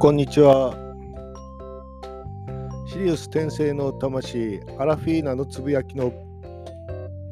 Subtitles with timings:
[0.00, 0.76] こんにちは。
[2.86, 6.12] シリウス転生の魂、アラフィーナのつぶやきの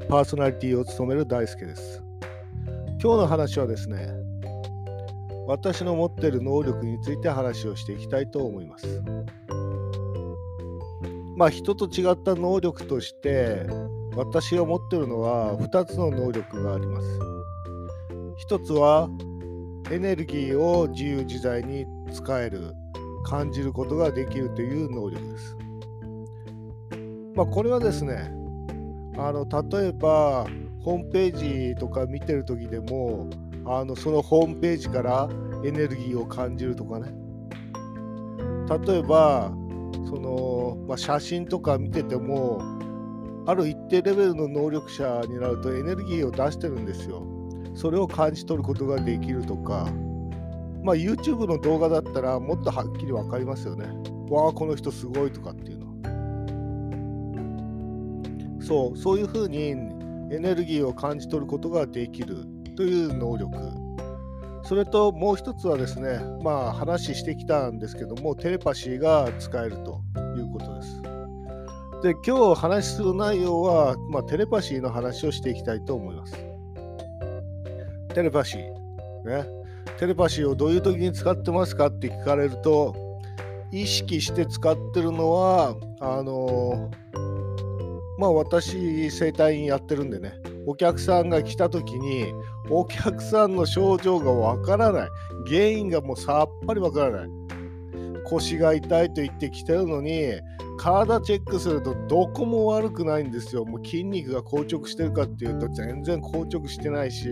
[0.08, 2.02] パーソナリティを務める大輔です。
[3.00, 4.08] 今日の話はですね、
[5.46, 9.00] 私の持っている能力について話をしていきたいと思います。
[11.36, 13.64] まあ人と違った能力として
[14.16, 17.20] 私が持ってるのは2つの能力があります。
[18.48, 19.08] 1つは
[19.92, 22.74] エネルギーを自由自在に使える
[23.24, 25.56] 感じることができるという能力です。
[27.34, 28.32] まあ、これはですね
[29.18, 30.46] あの例えば
[30.80, 33.28] ホームページとか見てる時でも
[33.66, 35.28] あのそのホームページから
[35.64, 37.12] エネルギーを感じるとかね
[38.86, 39.52] 例えば
[40.08, 42.62] その、まあ、写真とか見てても
[43.46, 47.22] ある一定レベルの能力者になるとエネルギーを出してるんですよ。
[47.74, 49.86] それを感じ取ることができるとか、
[50.86, 53.86] まあ、YouTube の動画だったらもっとはっきり分かりますよね。
[54.30, 55.86] わあ、この人すごいとかっていうの。
[58.62, 59.70] そう、そういうふうに
[60.30, 62.44] エネルギーを感じ取ることができる
[62.76, 63.50] という能力。
[64.62, 70.02] それともう一つはですね、まあ話してきたんですけども、テレパシーが使えると
[70.36, 71.02] いうことです。
[72.04, 76.36] で、今日話する内容は、まあ、テレパシーの話をしていきたいと思います。
[78.14, 78.60] テレパシー。
[79.24, 79.65] ね。
[79.98, 82.94] テレパシーをどういう時に使ってますかって聞かれると、
[83.72, 86.90] 意識して使ってるのは、あの
[88.18, 90.34] まあ私、整体院やってるんでね、
[90.66, 92.26] お客さんが来た時に、
[92.70, 95.08] お客さんの症状がわからない。
[95.46, 97.28] 原因がもうさっぱりわからない。
[98.24, 100.32] 腰が痛いと言ってきてるのに、
[100.78, 103.64] 体チェックするとどこも悪くないんですよ。
[103.64, 107.28] もう筋肉が硬直してるかっていうと全然硬直してないし、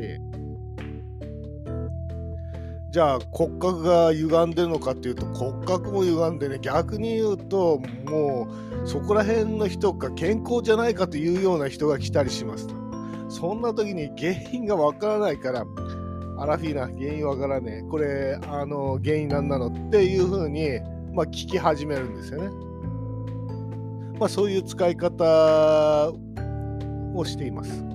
[2.94, 8.46] じゃあ骨格が歪んでるのかっていうと骨格も歪んでね逆に言うとも
[8.84, 12.68] うそこら辺の人か健康じゃないかというような人が来たりします
[13.28, 15.64] そんな時に原因がわからないから
[16.38, 20.78] アラフィーナ原因わからねえこれあの原因なんなのっていうふうに、
[21.12, 22.48] まあ、聞き始めるんですよね。
[24.20, 26.12] まあそういう使い方
[27.12, 27.93] をしています。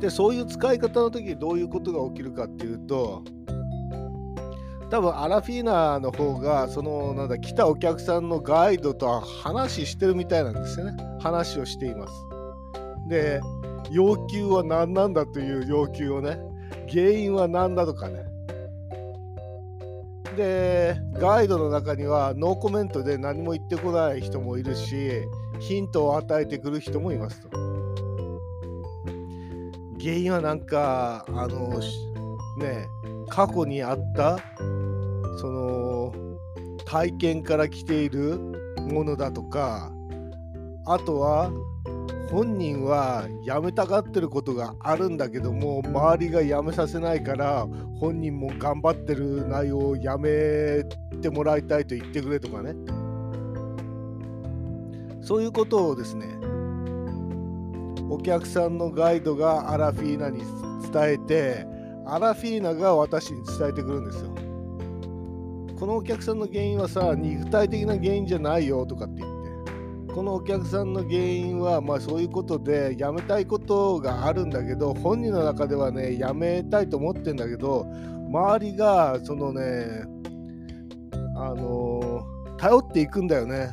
[0.00, 3.22] でそういう使い方の時にどういうことが起きるかっていうと
[4.90, 10.96] 多分アラフィーナの方がそのなんだ来たお客さんのガイドと話してるみたいなんですよね。
[11.20, 12.12] 話をしています。
[13.08, 13.40] で
[13.92, 16.40] 要求は何なんだという要求をね。
[16.88, 18.24] 原因は何だとかね。
[20.36, 25.22] でガイドの中にはノーコメントで何も言ってこない人もいるし
[25.58, 27.69] ヒントを与えてくる人もいますと。
[30.02, 31.78] 原因はなんかあの
[32.58, 32.86] ね
[33.28, 34.38] 過去にあった
[35.38, 36.12] その
[36.84, 38.38] 体験から来ている
[38.90, 39.92] ものだとか
[40.86, 41.52] あとは
[42.30, 47.66] 本人は辞めたがってることがあるんだけども周りが辞めさせないから
[47.98, 50.84] 本人も頑張ってる内容をやめ
[51.20, 52.74] てもらいたいと言ってくれとかね。
[55.22, 56.39] そういうことをですね
[58.10, 60.42] お客さんのガイドがアラフィーナに
[60.92, 61.66] 伝えて
[62.04, 64.34] アラフィーナが私に伝えてくるんですよ。
[65.78, 70.12] このお客さんの原因はさ肉体的な原因じゃないよとかって言って。
[70.12, 77.86] このお客さんの原因はまあそういうことでやめたいことがあるんだけど本人の中ではねやめたいと思ってんだけど
[78.28, 80.04] 周りがそのね
[81.42, 82.22] あの、
[82.58, 83.70] 頼っていくんだよね。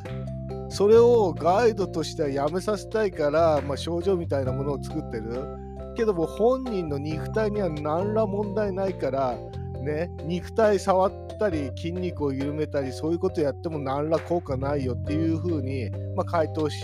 [0.77, 5.57] それをガイドとしてはやめさせたいから、まあ、症状みたいなものを作ってる。
[5.95, 9.35] けども本人の肉体には何ら問題ないから
[9.81, 16.79] ね肉体触ったり筋肉を緩めたりそういうことやっても何ら効果ないよっていうふうに、まあ、回答し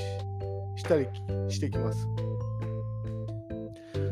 [0.86, 1.08] たり
[1.48, 2.08] してきます。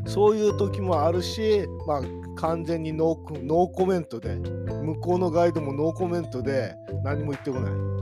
[0.06, 2.02] そういう時もあるし、まあ、
[2.36, 8.01] 完全にノーノーコメントで向こうのガイドもノーコメントで何も言ってこない。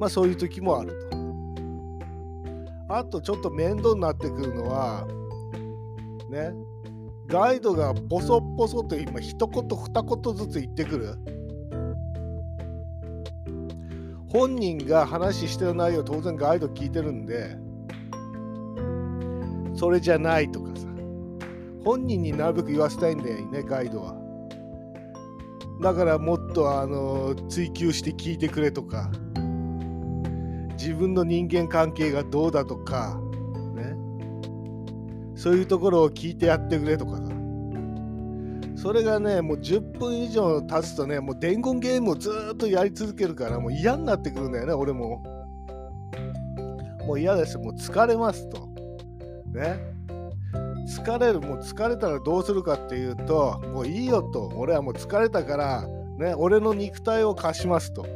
[0.00, 1.20] まあそういう時もあると。
[2.88, 5.06] あとちょっと面倒になってくるのは、
[6.28, 6.52] ね、
[7.28, 11.14] ガイドがポソポソと今一言二言ずつ言ってくる。
[14.26, 17.56] 本人が話してる内容当然ガイド聞いてるんで、
[19.76, 20.86] それじゃないとかさ、
[21.84, 24.16] 本人になるべく言わせたいんだよね、ガイドは。
[25.82, 29.10] だからもっとあの追求して聞いてくれとか。
[30.80, 33.20] 自分の人間関係がどうだとか、
[33.74, 33.94] ね、
[35.36, 37.20] そういうところを聞いてやってくれとか
[38.80, 45.22] それがね、もう10分以上経つとね、もう伝言ゲームをずっとやり続けるから、もう嫌になってくるんだよね、俺も。
[47.06, 48.68] もう嫌ですもう疲れますと。
[49.52, 49.78] ね。
[50.88, 55.86] 疲れる、もう疲れたらどうするかっていうと、もういいよと、俺はもう疲れたから、
[56.18, 58.06] ね、俺の肉体を貸しますと。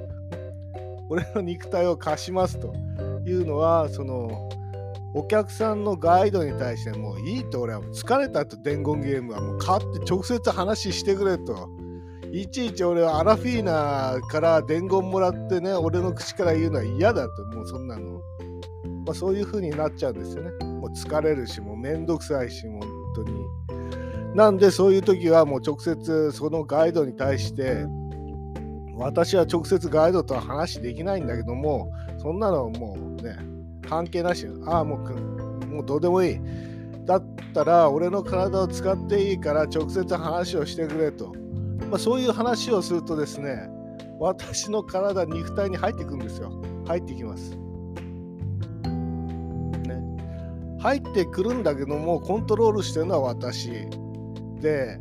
[1.08, 2.74] 俺の肉体を貸しますと
[3.26, 4.48] いうのは、その、
[5.16, 11.68] お客さんのガイドに対してもういいと俺は疲れたと伝言ゲームはもう買って直接話してくれと。
[12.32, 17.44] いちいち俺はアラフィーナから伝言もらってね俺の口から言うのは嫌だと。
[17.44, 18.20] もうそんなの、
[19.06, 20.50] まあ、そういう風になっちゃうんですよね。
[20.66, 22.80] もう疲れるしもうめんどくさいし本
[23.14, 23.46] 当に。
[24.34, 27.86] なんでそういう時はもう直接そのガイドに対して
[28.96, 33.36] 私は直接ガイドとは話できないんだけどもそんなのもうね
[33.88, 36.40] 関係なしああもうもうどうでもいい。
[37.04, 41.34] だったら俺の体を使っていいから直接話をしてくれと、
[41.90, 43.68] まあ、そういう話をするとですね
[44.18, 46.50] 私の体肉体に入ってくんですよ。
[46.86, 47.58] 入ってきます、ね、
[50.78, 53.70] 入ってくるんだけどもコントロールしてるのは私。
[54.60, 54.98] で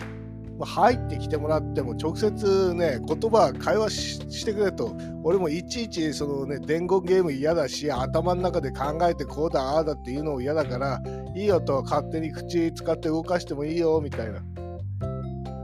[0.57, 4.95] ま入ってきてもらっても直接ね言葉会話してくれと。
[5.23, 11.01] 俺もいちいちそのね伝言ゲーム嫌だし頭の中で考えてこうだああだっていうのも嫌だから
[11.35, 14.43] いいよと勝手に口使って動かしてもいいよみたいな。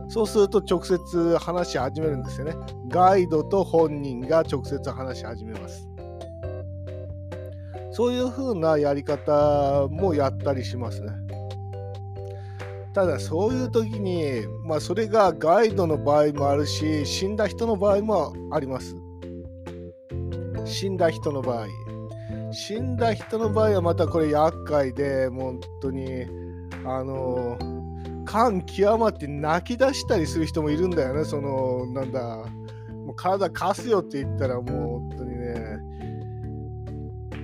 [0.09, 2.53] そうすると直接話し始めるんですよね。
[2.87, 5.87] ガイドと本人が直接話し始めます。
[7.91, 11.11] そういう風なやり方もやったりしますね。
[12.93, 18.95] ただそういう時に、まあ、それがガイドの場合もあるし死んだ人の場合もあります。
[20.65, 21.67] 死んだ人の場合。
[22.51, 26.25] 死んだ人の場合はまたこれ厄介で本当に
[26.83, 27.57] あの
[28.25, 31.25] 感極まって泣き出したりする人もいるんだよね。
[31.25, 32.19] そのなんだ
[33.05, 35.79] もう体貸すよって言ったらもう本当にね。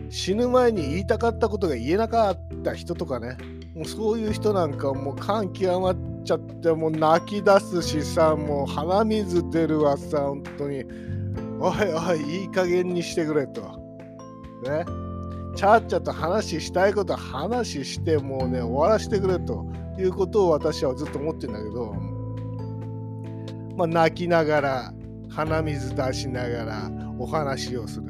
[0.10, 3.38] 死ぬ前に言いたかったことが言えなかった人とかね。
[3.76, 10.84] もうそういう人なんかもう感極まっちゃってもう泣き出すしさもう鼻水出るわさ本当に。
[11.60, 13.62] おいおいいい加減にしてくれと。
[14.64, 14.86] ね。
[15.56, 19.66] ちゃっちゃと話したいこと話してもうね終わらせてくれと。
[19.98, 21.94] いうことを私はずっと思ってるんだけど。
[23.78, 24.94] まあ泣きながら
[25.30, 28.06] 鼻水出しながらお話をする。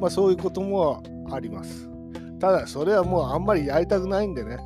[0.00, 1.00] まあそういうことも
[1.30, 1.95] あります。
[2.38, 4.58] ただそれはもうあんまりやりたくないんでね、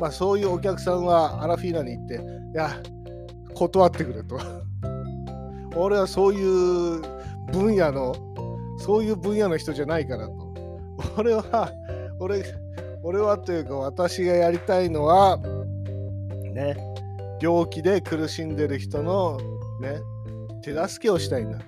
[0.00, 2.18] まあ、そういうお客さんはアラフィーナに行って、い
[2.54, 2.80] や、
[3.54, 4.38] 断ってくれと。
[5.76, 7.02] 俺はそういう
[7.52, 8.14] 分野の、
[8.78, 10.34] そういう分野の人じゃないからと。
[11.18, 11.72] 俺は、
[12.18, 12.44] 俺、
[13.02, 15.38] 俺はというか私がやりたいのは、
[16.54, 16.76] ね、
[17.40, 19.38] 病気で苦しんでる人の
[19.80, 20.00] ね、
[20.62, 21.64] 手助けをしたいんだと。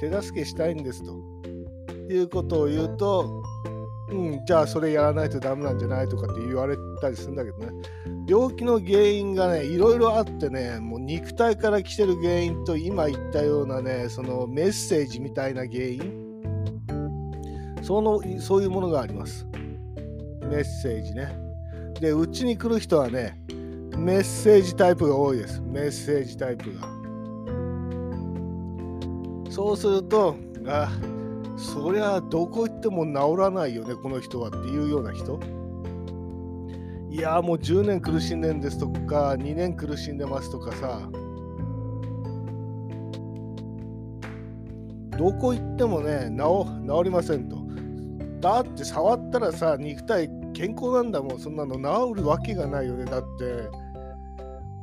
[0.00, 1.36] 手助けしたいんですと。
[2.08, 3.42] いうことを言うと、
[4.08, 7.72] うん、じゃあそれやらないとダメなんじゃないとかって言われたりするんだけどね。
[8.28, 16.26] 病気の原因がねいろいろあってねもう肉体から来てる原因と今言ったようなねそのメッセージみたいな原因。
[17.82, 19.46] そのそういうものがあります。
[20.40, 21.36] メッセージね。
[22.00, 23.40] でうちに来る人はね
[23.96, 25.60] メッセージタイプが多いです。
[25.62, 26.88] メッセージタイプが。
[29.50, 30.36] そうすると
[30.66, 30.90] あ
[31.56, 35.40] そりゃどこ行っても治らないよねこの人はっていうような人。
[37.10, 41.08] いやもう10年苦しんでんですとか2年苦しんでますとかさ。
[45.16, 47.56] どこ行ってもね治治りませんと。
[48.40, 51.38] だって触ったらさ肉体健康なんだもん。
[51.40, 51.76] そんなの
[52.14, 53.85] 治るわけがないよねだって。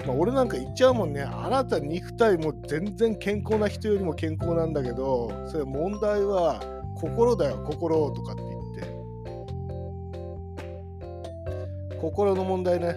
[0.06, 6.60] まあ、俺なんか言っちゃうもんね、あなた肉体も全然健康な人よりも健康なんだけど、それ問題は
[6.96, 8.56] 心だよ、心とかって言っ
[11.90, 11.98] て。
[11.98, 12.96] 心の問題ね。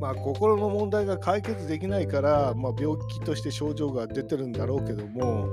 [0.00, 5.46] まあ、心の問題が解決できないから、まあ、病気として症状が出てるんだろうけども、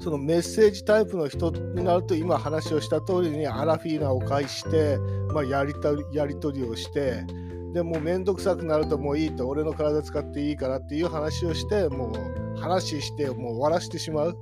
[0.00, 4.98] そのメッセージタイプの人になると今話をした通りにアラフィーナを介して、
[5.32, 7.24] まあ、やりたやり取りをして
[7.72, 12.12] でもうめんどくさくなるともういいと俺の体使っていいからっていう話をしても
[12.56, 14.38] う話してもう終わらせてしまう。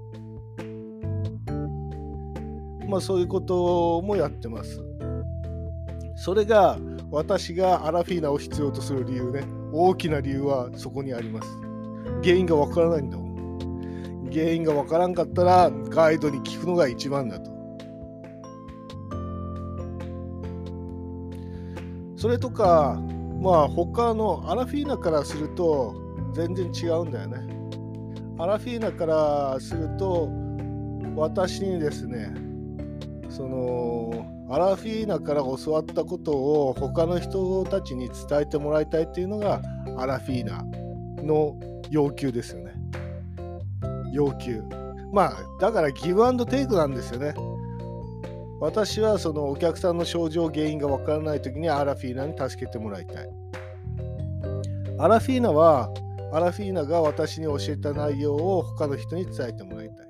[2.88, 4.80] まあそういうこともやってます。
[6.16, 6.76] それが
[7.10, 9.44] 私がアラフィーナを必要とする理由ね。
[9.72, 11.48] 大きな理由はそこにあります。
[12.24, 14.30] 原因がわからないんだもん。
[14.32, 17.59] 原因がわからんかったらガイドに聞くのが一番だと。
[22.20, 23.00] それとか
[23.40, 25.94] まあ他のアラフィーナからすると
[26.34, 27.38] 全然違うんだよね。
[28.38, 30.28] アラフィーナからすると
[31.16, 32.34] 私にですね
[33.30, 39.62] そのアラフィーナから教わったことを他の人たちに伝えてもらいたいっていうのが
[39.96, 40.62] アラフィーナ
[41.24, 41.58] の
[41.90, 42.74] 要求ですよね。
[44.12, 44.62] 要求。
[45.10, 47.32] まあだからギブアンドテイクなんですよね。
[48.60, 53.28] 私はそのお客さんの症状原因がわからない時にアラフィーナに助けてもらいたい。
[54.98, 55.90] アラフィーナは
[56.32, 60.06] アラフィーナが私に教えた内容を他の人に伝えてもらいたい。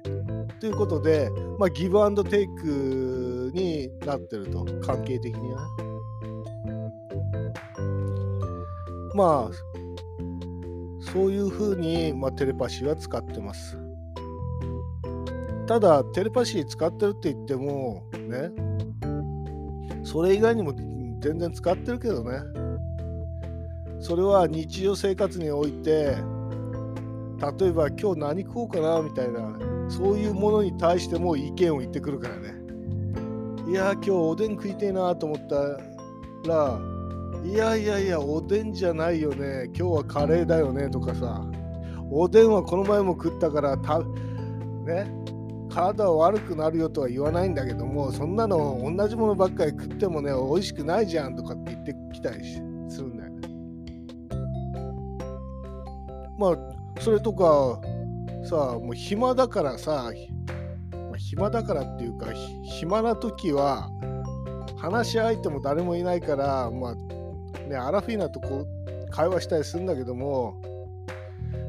[0.58, 5.66] ということで、まあ、ギブアンドテイクになってると、関係的には
[9.14, 13.78] まあ、そういうふうに、まあ、テレパシーは使ってます。
[15.66, 18.50] ただ、テレパシー使ってるって言っても、ね、
[20.04, 20.72] それ以外にも
[21.20, 22.38] 全然使ってるけどね。
[24.00, 26.16] それは日常生活において、
[27.58, 29.58] 例えば今日何食おうかなみたいな、
[29.88, 32.54] そういうものに対しても意見を言ってくるからね。
[33.68, 35.78] いや、今日おでん食いてえなと思った
[36.48, 36.80] ら、
[37.44, 39.70] いやいやいや、おでんじゃないよね。
[39.76, 41.46] 今日はカレーだよねとかさ、
[42.10, 45.10] おでんはこの前も食ったからた、ね、
[45.70, 53.48] 体は悪くなるよとは言わないんだけどもそんなの同じものばっかり食ってもね美味しくないじゃんとかって言ってきたりするんだよね。
[56.38, 57.80] まあそれとか
[58.44, 60.12] さもう暇だからさ、
[60.92, 62.26] まあ、暇だからっていうか
[62.64, 63.90] 暇な時は
[64.76, 66.94] 話し相手も誰もいないからまあ
[67.68, 70.60] ねアラフィーナとこう会話したりするんだけども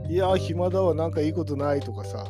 [0.10, 2.26] いや暇だわなんかいいことないとかさ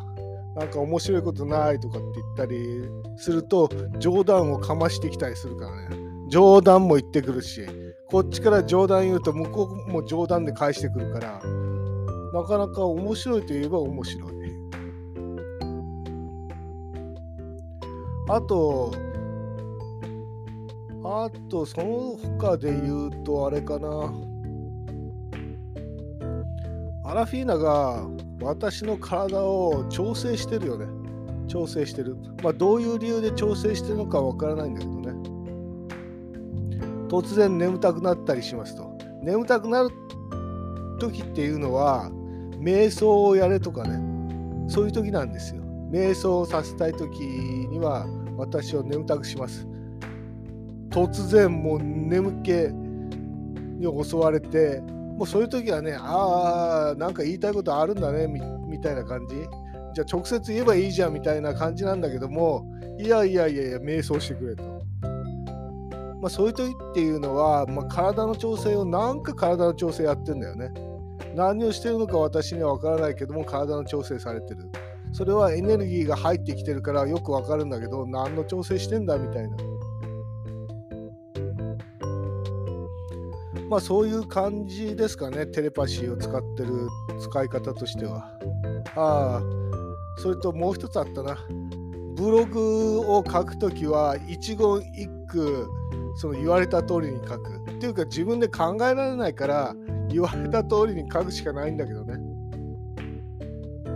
[0.55, 2.83] なんか面白いことないとかって言ったり
[3.17, 5.97] すると冗談をかましてきたりするからね。
[6.29, 7.65] 冗談も言ってくるし
[8.07, 11.41] こっちから冗談言うと向こうも冗談で返してくるから
[12.33, 14.31] なかなか面白いといえば面白い。
[18.29, 18.93] あと
[21.03, 24.13] あとその他で言うとあれかな。
[27.03, 28.07] アラフィーナが
[28.41, 30.87] 私の体を調整してるよね。
[31.47, 32.17] 調整してる。
[32.43, 35.11] まあ、どういう理由で調整してるのかわからないんだけどね。
[37.09, 38.97] 突然眠たくなったりしますと。
[39.21, 39.89] 眠たくなる
[40.99, 42.09] 時っていうのは、
[42.61, 43.99] 瞑想をやれとかね、
[44.69, 45.61] そういう時なんですよ。
[45.91, 48.07] 瞑想をさせたい時には、
[48.37, 49.67] 私を眠たくします。
[50.89, 54.81] 突然もう眠気に襲われて、
[55.21, 59.35] もうそういう時はね、ああ、なんか言いたいことあるんだねみ、みたいな感じ。
[59.93, 62.65] じゃあ直接言えばいいじゃんみたいな感じなんだけども、
[62.97, 64.63] いやいやいやいや、瞑想してくれと。
[64.63, 70.73] まあ、そういう時っていうのは、まあ、体の調整を、なんか体の調整やってんだよね。
[71.35, 74.71] 何をしてるのか私には分からないけども、体の調整されてる。
[75.11, 79.55] それはエネルギーが入ってきてるからよく分かるんだけど、何の調整してんだみたいな。
[83.71, 86.89] まあそういう感じですかね、テレパシーを使ってる
[87.21, 88.29] 使い方としては。
[88.97, 89.41] ああ、
[90.17, 91.37] それともう一つあったな。
[92.17, 95.69] ブログを書くときは一言一句
[96.17, 97.49] その言われた通りに書く。
[97.77, 99.73] っていうか自分で考えられないから
[100.09, 102.15] 言われた通りに書くしかないんだけどね。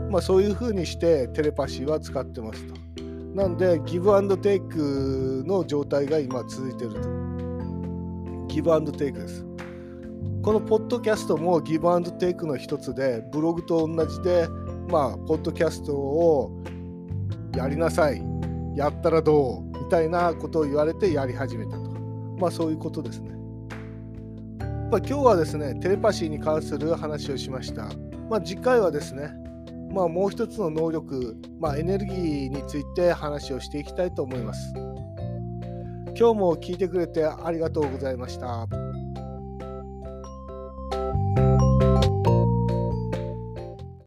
[0.09, 2.75] まあそういうふうにしてテレパシーは使ってますと。
[3.35, 6.99] なんでギブアンドテイクの状態が今続いてると。
[8.47, 9.45] ギブアンドテイクです。
[10.45, 14.47] このポッドキャストもギブアンドテイクの一つで、ブログと同じで、
[14.87, 16.51] まあ、ポッドキャストを
[17.55, 18.21] やりなさい、
[18.75, 19.83] やったらどう？
[19.85, 21.89] みたいなことを言われてやり始めたと。
[22.37, 23.31] まあ、そういうことですね。
[24.91, 27.89] まあ、今日はですね、テレパシーに関する話をしました。
[28.29, 29.31] まあ、次回はですね、
[29.91, 34.71] まあ、もう一つの能力、まあ、エネルギーについて話をしていきたいと思います。
[36.15, 38.67] 今日も聞いてくれてありがとうございました。